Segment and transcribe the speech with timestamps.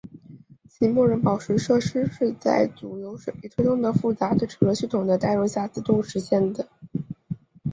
[0.67, 6.67] 其木人宝石设施是在一组由水力推动的复杂的齿轮系统的带动下自动实现的。